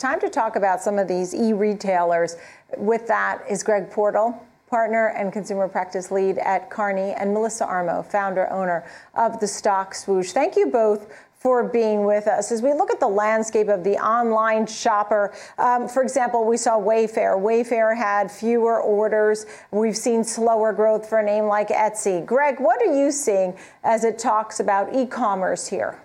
[0.00, 2.36] time to talk about some of these e retailers.
[2.78, 8.04] With that is Greg Portell, partner and consumer practice lead at Kearney, and Melissa Armo,
[8.04, 8.84] founder owner
[9.14, 10.32] of the Stock Swoosh.
[10.32, 12.52] Thank you both for being with us.
[12.52, 16.78] As we look at the landscape of the online shopper, um, for example, we saw
[16.78, 17.38] Wayfair.
[17.40, 19.46] Wayfair had fewer orders.
[19.70, 22.24] We've seen slower growth for a name like Etsy.
[22.24, 25.98] Greg, what are you seeing as it talks about e commerce here?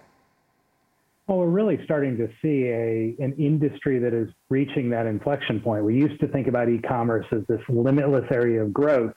[1.28, 5.84] Well, we're really starting to see a an industry that is reaching that inflection point.
[5.84, 9.14] We used to think about e-commerce as this limitless area of growth,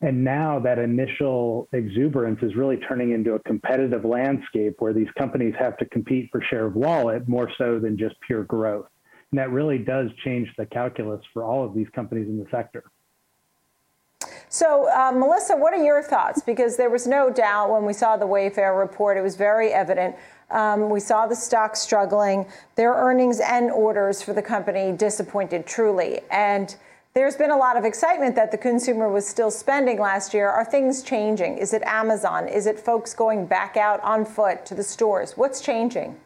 [0.00, 5.54] and now that initial exuberance is really turning into a competitive landscape where these companies
[5.56, 8.86] have to compete for share of wallet more so than just pure growth.
[9.30, 12.82] And that really does change the calculus for all of these companies in the sector.
[14.54, 16.40] So, uh, Melissa, what are your thoughts?
[16.40, 20.14] Because there was no doubt when we saw the Wayfair report, it was very evident
[20.52, 22.46] um, we saw the stock struggling.
[22.76, 26.20] Their earnings and orders for the company disappointed truly.
[26.30, 26.76] And
[27.14, 30.48] there's been a lot of excitement that the consumer was still spending last year.
[30.48, 31.58] Are things changing?
[31.58, 32.46] Is it Amazon?
[32.46, 35.36] Is it folks going back out on foot to the stores?
[35.36, 36.16] What's changing?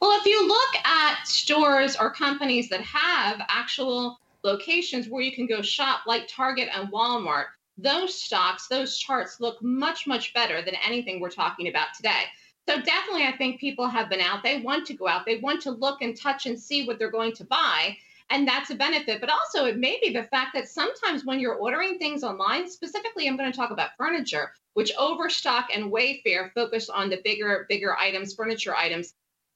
[0.00, 5.46] Well, if you look at stores or companies that have actual locations where you can
[5.46, 10.76] go shop, like Target and Walmart, those stocks, those charts look much, much better than
[10.86, 12.24] anything we're talking about today.
[12.68, 14.42] So definitely, I think people have been out.
[14.42, 15.26] They want to go out.
[15.26, 17.96] They want to look and touch and see what they're going to buy.
[18.30, 19.20] And that's a benefit.
[19.20, 23.28] But also, it may be the fact that sometimes when you're ordering things online, specifically,
[23.28, 27.96] I'm going to talk about furniture, which Overstock and Wayfair focus on the bigger, bigger
[27.96, 29.12] items, furniture items.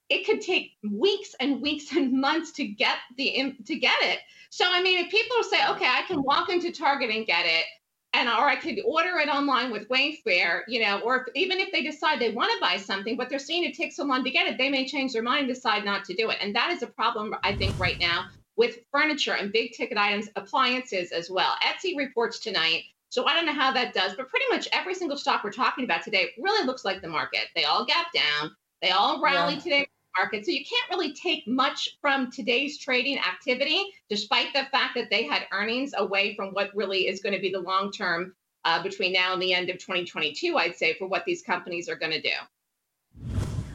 [0.08, 4.20] It could take weeks and weeks and months to get the to get it.
[4.50, 7.64] So I mean, if people say, okay, I can walk into Target and get it,
[8.14, 11.70] and or I could order it online with Wayfair, you know, or if, even if
[11.72, 14.30] they decide they want to buy something, but they're seeing it takes so long to
[14.30, 16.38] get it, they may change their mind and decide not to do it.
[16.40, 20.28] And that is a problem, I think, right now with furniture and big ticket items,
[20.36, 21.54] appliances as well.
[21.62, 22.82] Etsy reports tonight.
[23.10, 25.84] So I don't know how that does, but pretty much every single stock we're talking
[25.84, 27.42] about today really looks like the market.
[27.54, 28.50] They all gap down.
[28.82, 29.60] They all rally yeah.
[29.60, 30.44] today market.
[30.44, 35.24] So you can't really take much from today's trading activity, despite the fact that they
[35.24, 38.34] had earnings away from what really is going to be the long term
[38.64, 41.96] uh, between now and the end of 2022, I'd say, for what these companies are
[41.96, 42.30] going to do.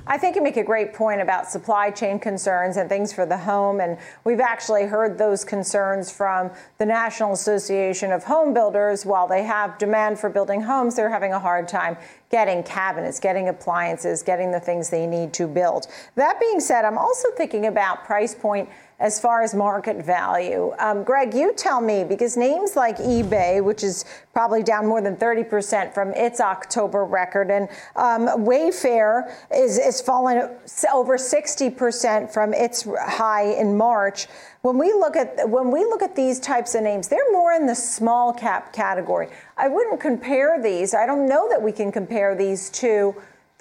[0.05, 3.37] I think you make a great point about supply chain concerns and things for the
[3.37, 3.79] home.
[3.79, 9.05] And we've actually heard those concerns from the National Association of Home Builders.
[9.05, 11.95] While they have demand for building homes, they're having a hard time
[12.29, 15.87] getting cabinets, getting appliances, getting the things they need to build.
[16.15, 18.67] That being said, I'm also thinking about price point
[18.99, 20.73] as far as market value.
[20.79, 25.15] Um, Greg, you tell me, because names like eBay, which is probably down more than
[25.15, 30.49] 30% from its October record, and um, Wayfair is, is fallen
[30.93, 34.27] over 60% from its high in March.
[34.61, 37.65] When we look at when we look at these types of names, they're more in
[37.65, 39.27] the small cap category.
[39.57, 40.93] I wouldn't compare these.
[40.93, 43.13] I don't know that we can compare these to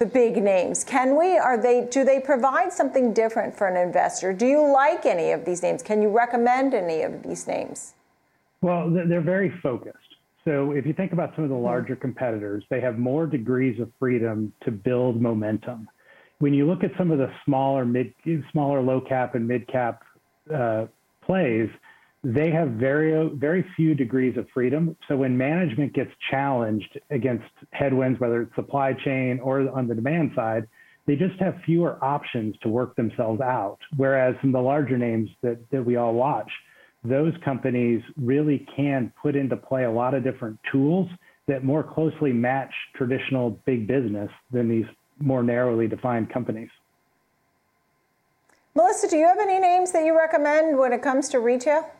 [0.03, 0.83] the big names.
[0.83, 1.37] Can we?
[1.37, 4.33] Are they do they provide something different for an investor?
[4.33, 5.81] Do you like any of these names?
[5.81, 7.93] Can you recommend any of these names?
[8.61, 9.97] Well, they're very focused.
[10.43, 11.63] So if you think about some of the hmm.
[11.63, 15.87] larger competitors, they have more degrees of freedom to build momentum.
[16.39, 18.13] When you look at some of the smaller mid
[18.51, 20.03] smaller low cap and mid cap
[20.53, 20.87] uh,
[21.25, 21.69] plays,
[22.23, 24.95] they have very very few degrees of freedom.
[25.07, 30.31] So when management gets challenged against headwinds, whether it's supply chain or on the demand
[30.35, 30.67] side,
[31.05, 33.77] they just have fewer options to work themselves out.
[33.97, 36.49] Whereas some of the larger names that, that we all watch,
[37.03, 41.09] those companies really can put into play a lot of different tools
[41.47, 44.85] that more closely match traditional big business than these
[45.19, 46.69] more narrowly defined companies.
[48.75, 51.91] Melissa, do you have any names that you recommend when it comes to retail?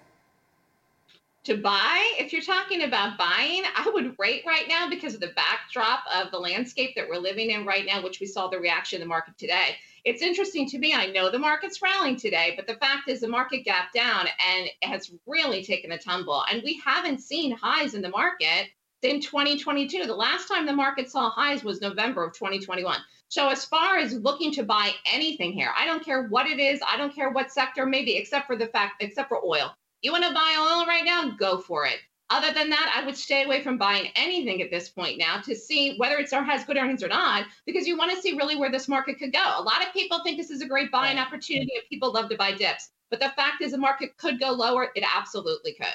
[1.44, 5.34] To buy, if you're talking about buying, I would rate right now because of the
[5.36, 9.02] backdrop of the landscape that we're living in right now, which we saw the reaction
[9.02, 9.76] in the market today.
[10.06, 10.94] It's interesting to me.
[10.94, 14.70] I know the market's rallying today, but the fact is the market gapped down and
[14.84, 16.44] has really taken a tumble.
[16.50, 18.70] And we haven't seen highs in the market
[19.02, 20.06] in 2022.
[20.06, 22.98] The last time the market saw highs was November of 2021.
[23.28, 26.80] So as far as looking to buy anything here, I don't care what it is,
[26.88, 29.76] I don't care what sector, maybe except for the fact, except for oil.
[30.04, 31.32] You want to buy oil right now?
[31.40, 32.00] Go for it.
[32.30, 35.56] Other than that, I would stay away from buying anything at this point now to
[35.56, 38.58] see whether it's or has good earnings or not, because you want to see really
[38.58, 39.54] where this market could go.
[39.58, 42.36] A lot of people think this is a great buying opportunity and people love to
[42.36, 42.90] buy dips.
[43.10, 44.90] But the fact is the market could go lower.
[44.96, 45.88] It absolutely could.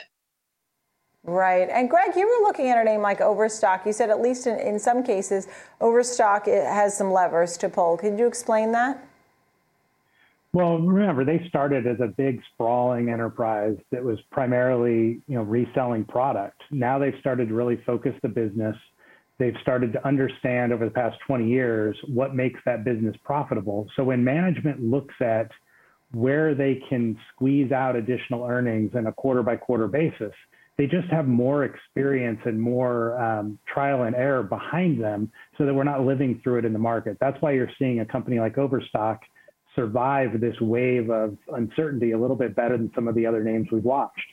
[1.24, 1.68] Right.
[1.68, 3.84] And Greg, you were looking at a name like Overstock.
[3.84, 5.48] You said at least in, in some cases,
[5.80, 7.98] Overstock has some levers to pull.
[7.98, 9.07] Could you explain that?
[10.52, 16.04] Well, remember they started as a big sprawling enterprise that was primarily, you know, reselling
[16.04, 16.62] product.
[16.70, 18.74] Now they've started to really focus the business.
[19.38, 23.86] They've started to understand over the past 20 years what makes that business profitable.
[23.94, 25.50] So when management looks at
[26.12, 30.32] where they can squeeze out additional earnings on a quarter by quarter basis,
[30.78, 35.74] they just have more experience and more um, trial and error behind them so that
[35.74, 37.18] we're not living through it in the market.
[37.20, 39.20] That's why you're seeing a company like Overstock
[39.78, 43.68] survive this wave of uncertainty a little bit better than some of the other names
[43.70, 44.32] we've watched.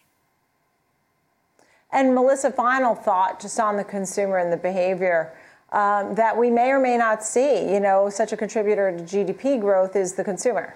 [1.91, 5.33] And Melissa, final thought just on the consumer and the behavior
[5.71, 7.71] um, that we may or may not see.
[7.71, 10.75] You know, such a contributor to GDP growth is the consumer.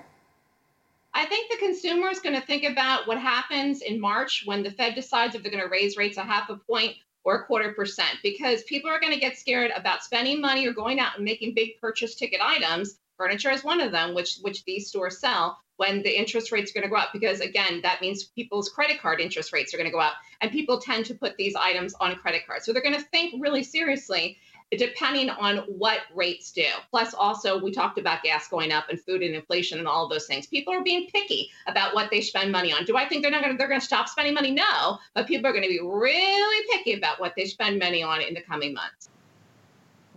[1.16, 4.70] I think the consumer is going to think about what happens in March when the
[4.70, 7.74] Fed decides if they're going to raise rates a half a point or a quarter
[7.74, 11.26] percent, because people are going to get scared about spending money or going out and
[11.26, 13.00] making big purchase ticket items.
[13.20, 16.74] Furniture is one of them, which which these stores sell when the interest rates are
[16.74, 19.90] going to go up because again that means people's credit card interest rates are going
[19.90, 22.82] to go up and people tend to put these items on credit cards so they're
[22.82, 24.38] going to think really seriously
[24.78, 26.68] depending on what rates do.
[26.92, 30.28] Plus, also, we talked about gas going up and food and inflation and all those
[30.28, 30.46] things.
[30.46, 32.86] People are being picky about what they spend money on.
[32.86, 34.52] Do I think they're not going to they're going to stop spending money?
[34.52, 38.22] No, but people are going to be really picky about what they spend money on
[38.22, 39.10] in the coming months.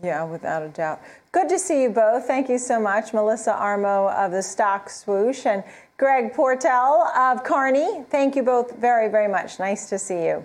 [0.02, 1.00] Yeah, without a doubt.
[1.30, 2.26] Good to see you both.
[2.26, 5.62] Thank you so much, Melissa Armo of the Stock Swoosh and
[5.96, 8.04] Greg Portell of Kearney.
[8.10, 9.60] Thank you both very, very much.
[9.60, 10.44] Nice to see you.